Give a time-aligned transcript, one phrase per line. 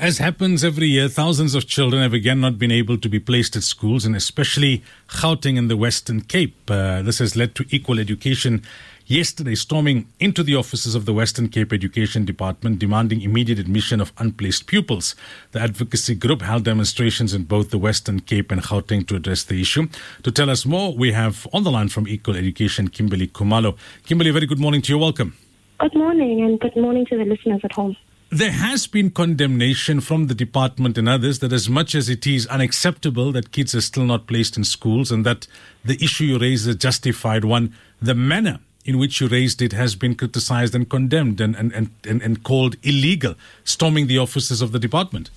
[0.00, 3.54] As happens every year, thousands of children have again not been able to be placed
[3.54, 6.56] at schools, and especially Gauteng in the Western Cape.
[6.70, 8.62] Uh, this has led to equal education
[9.04, 14.10] yesterday storming into the offices of the Western Cape Education Department, demanding immediate admission of
[14.16, 15.14] unplaced pupils.
[15.52, 19.60] The advocacy group held demonstrations in both the Western Cape and Gauteng to address the
[19.60, 19.86] issue.
[20.22, 23.76] To tell us more, we have on the line from Equal Education, Kimberly Khumalo.
[24.06, 24.98] Kimberly, very good morning to you.
[24.98, 25.36] Welcome.
[25.78, 27.98] Good morning, and good morning to the listeners at home.
[28.32, 32.46] There has been condemnation from the department and others that, as much as it is
[32.46, 35.48] unacceptable that kids are still not placed in schools and that
[35.84, 39.72] the issue you raise is a justified one, the manner in which you raised it
[39.72, 44.70] has been criticized and condemned and, and, and, and, called illegal, storming the offices of
[44.70, 45.28] the department.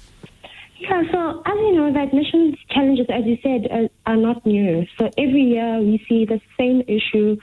[0.78, 4.86] Yeah, so as you know, the admissions challenges, as you said, are, are not new.
[5.00, 7.38] So every year we see the same issue,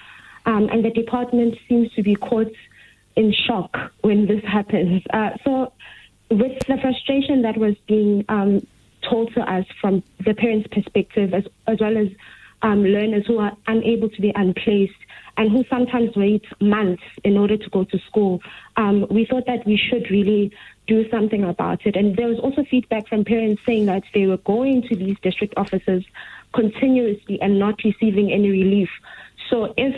[0.46, 2.52] um, and the department seems to be caught
[3.16, 5.02] in shock when this happens.
[5.12, 5.72] Uh, so,
[6.30, 8.66] with the frustration that was being um,
[9.08, 12.08] told to us from the parents' perspective, as, as well as
[12.62, 14.92] um, learners who are unable to be unplaced
[15.36, 18.40] and who sometimes wait months in order to go to school,
[18.76, 20.52] um, we thought that we should really
[20.86, 21.96] do something about it.
[21.96, 25.54] And there was also feedback from parents saying that they were going to these district
[25.56, 26.04] offices
[26.52, 28.90] continuously and not receiving any relief.
[29.48, 29.94] So if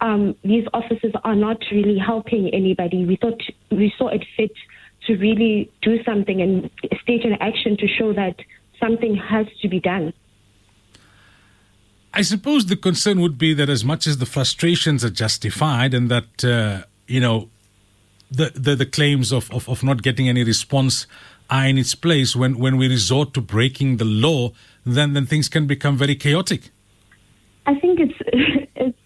[0.00, 3.04] um, these officers are not really helping anybody.
[3.04, 4.52] We thought we saw it fit
[5.06, 6.70] to really do something and
[7.02, 8.36] stage an action to show that
[8.78, 10.12] something has to be done.
[12.12, 16.10] I suppose the concern would be that as much as the frustrations are justified and
[16.10, 17.48] that, uh, you know,
[18.30, 21.06] the, the, the claims of, of, of not getting any response
[21.48, 24.52] are in its place, when, when we resort to breaking the law,
[24.84, 26.70] then, then things can become very chaotic.
[27.66, 28.14] I think it's
[28.76, 28.98] it's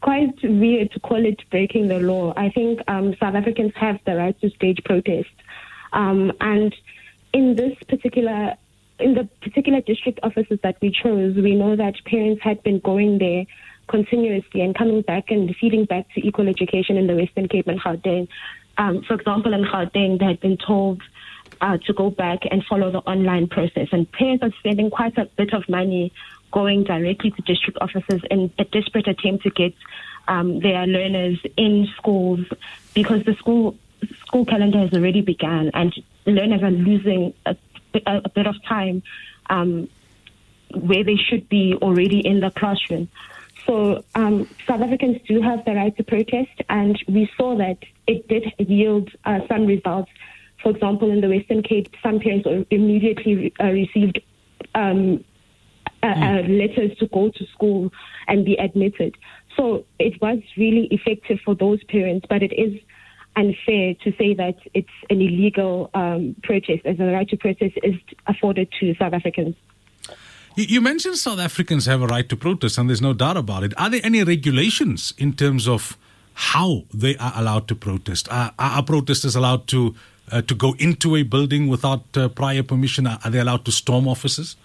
[0.00, 2.32] quite weird to call it breaking the law.
[2.36, 5.30] I think um, South Africans have the right to stage protest,
[5.92, 6.74] um, and
[7.32, 8.56] in this particular
[8.98, 13.18] in the particular district offices that we chose, we know that parents had been going
[13.18, 13.46] there
[13.88, 17.80] continuously and coming back and feeding back to equal education in the Western Cape and
[17.80, 18.28] Gauteng.
[18.78, 21.02] Um, for example, in Gauteng, they had been told
[21.60, 25.26] uh, to go back and follow the online process, and parents are spending quite a
[25.36, 26.12] bit of money
[26.50, 29.74] going directly to district offices in a desperate attempt to get
[30.28, 32.40] um, their learners in schools
[32.94, 33.76] because the school
[34.26, 35.92] school calendar has already begun and
[36.26, 37.56] learners are losing a,
[38.06, 39.02] a, a bit of time
[39.50, 39.88] um,
[40.74, 43.08] where they should be already in the classroom.
[43.66, 48.26] So um, South Africans do have the right to protest, and we saw that it
[48.28, 50.10] did yield uh, some results.
[50.62, 54.20] For example, in the Western Cape, some parents immediately uh, received
[54.74, 55.24] um,
[56.02, 57.92] uh, uh, letters to go to school
[58.28, 59.16] and be admitted.
[59.56, 62.80] So it was really effective for those parents, but it is
[63.36, 67.94] unfair to say that it's an illegal um, protest, as the right to protest is
[68.26, 69.54] afforded to South Africans.
[70.56, 73.72] You mentioned South Africans have a right to protest, and there's no doubt about it.
[73.76, 75.96] Are there any regulations in terms of
[76.34, 78.30] how they are allowed to protest?
[78.30, 79.94] Are, are protesters allowed to
[80.32, 83.06] uh, to go into a building without uh, prior permission?
[83.06, 84.56] Are, are they allowed to storm offices?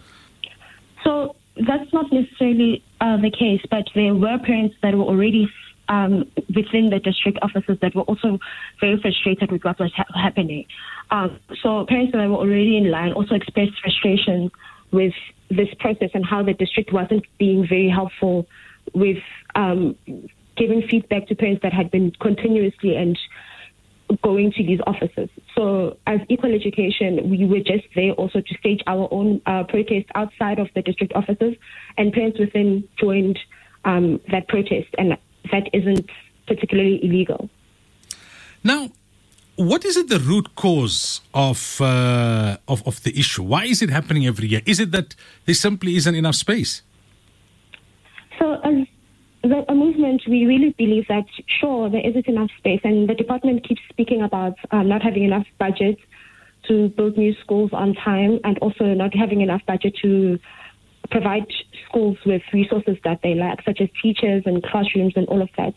[1.06, 5.48] So that's not necessarily uh, the case, but there were parents that were already
[5.88, 8.40] um, within the district offices that were also
[8.80, 10.66] very frustrated with what was ha- happening.
[11.12, 14.52] Um, so parents that were already in line also expressed frustration
[14.92, 15.14] with
[15.50, 18.48] this process and how the district wasn't being very helpful
[18.94, 19.18] with
[19.54, 19.96] um,
[20.58, 23.18] giving feedback to parents that had been continuously and
[24.24, 25.30] going to these offices.
[25.56, 30.08] So, as Equal Education, we were just there also to stage our own uh, protest
[30.16, 31.56] outside of the district offices,
[31.98, 33.40] and parents within joined
[33.84, 35.18] um, that protest, and
[35.52, 36.10] that isn't
[36.48, 37.50] particularly illegal.
[38.64, 38.90] Now,
[39.56, 43.44] what is it the root cause of, uh, of of the issue?
[43.44, 44.62] Why is it happening every year?
[44.66, 45.16] Is it that
[45.46, 46.82] there simply isn't enough space?
[48.38, 48.88] So, as
[49.50, 51.26] the a movement, we really believe that
[51.60, 55.46] sure there isn't enough space, and the department keeps speaking about um, not having enough
[55.58, 55.98] budget
[56.68, 60.40] to build new schools on time, and also not having enough budget to
[61.12, 61.46] provide
[61.88, 65.74] schools with resources that they lack, such as teachers and classrooms and all of that.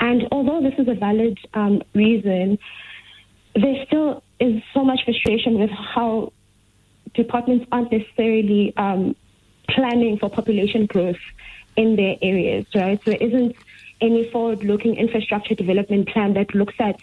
[0.00, 2.58] And although this is a valid um, reason,
[3.54, 6.32] there still is so much frustration with how
[7.14, 9.16] departments aren't necessarily um,
[9.68, 11.16] planning for population growth
[11.76, 12.98] in their areas, right?
[13.04, 13.56] So there isn't
[14.00, 16.96] any forward-looking infrastructure development plan that looks at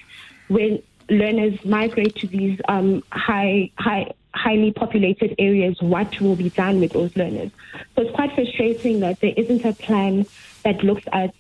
[0.47, 6.79] when learners migrate to these um, high, high, highly populated areas, what will be done
[6.79, 7.51] with those learners.
[7.95, 10.25] So it's quite frustrating that there isn't a plan
[10.63, 11.33] that looks at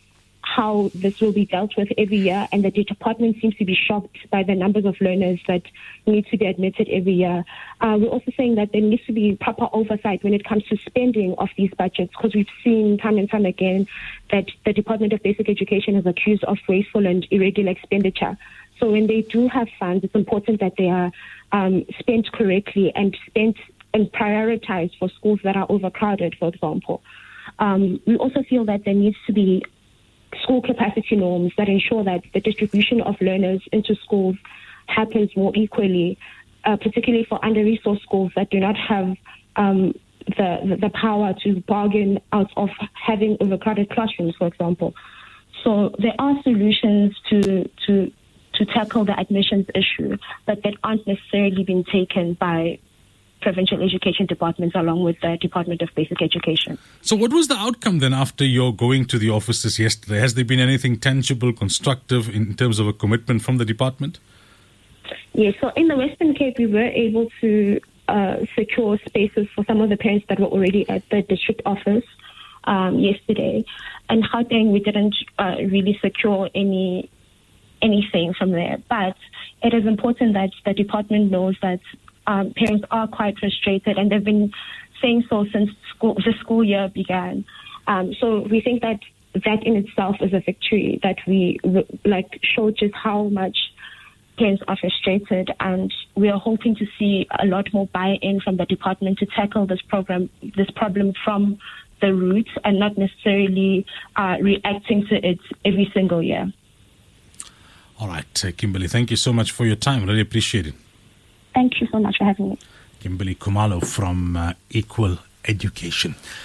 [0.55, 4.17] how this will be dealt with every year, and the department seems to be shocked
[4.29, 5.63] by the numbers of learners that
[6.05, 7.43] need to be admitted every year.
[7.81, 10.75] Uh, we're also saying that there needs to be proper oversight when it comes to
[10.89, 13.87] spending of these budgets, because we've seen time and time again
[14.31, 18.37] that the Department of Basic Education is accused of wasteful and irregular expenditure.
[18.79, 21.11] So when they do have funds, it's important that they are
[21.51, 23.57] um, spent correctly and spent
[23.93, 27.01] and prioritized for schools that are overcrowded, for example.
[27.59, 29.63] Um, we also feel that there needs to be
[30.41, 34.35] school capacity norms that ensure that the distribution of learners into schools
[34.87, 36.17] happens more equally,
[36.65, 39.15] uh, particularly for under-resourced schools that do not have
[39.55, 39.93] um,
[40.27, 44.93] the, the power to bargain out of having overcrowded classrooms, for example.
[45.63, 48.11] So there are solutions to to
[48.55, 52.79] to tackle the admissions issue, but that aren't necessarily being taken by
[53.43, 56.77] provincial education departments along with the Department of Basic Education.
[57.01, 60.19] So, what was the outcome then after your going to the offices yesterday?
[60.19, 64.19] Has there been anything tangible, constructive in terms of a commitment from the department?
[65.33, 69.81] Yes, so in the Western Cape, we were able to uh, secure spaces for some
[69.81, 72.05] of the parents that were already at the district office
[72.63, 73.65] um, yesterday.
[74.09, 77.09] And Gauteng, we didn't uh, really secure any
[77.81, 78.77] anything from there.
[78.89, 79.17] But
[79.61, 81.81] it is important that the department knows that
[82.27, 84.51] um, parents are quite frustrated, and they've been
[85.01, 87.45] saying so since school, the school year began.
[87.87, 88.99] Um, so we think that
[89.33, 91.59] that in itself is a victory that we
[92.05, 93.57] like show just how much
[94.37, 98.65] parents are frustrated, and we are hoping to see a lot more buy-in from the
[98.65, 101.59] department to tackle this program, this problem from
[102.01, 103.85] the roots, and not necessarily
[104.15, 106.51] uh, reacting to it every single year.
[107.99, 110.05] All right, uh, Kimberly, thank you so much for your time.
[110.05, 110.73] Really appreciate it.
[111.53, 112.59] Thank you so much for having me.
[112.99, 116.15] Kimberly Khumalo from uh, Equal Education.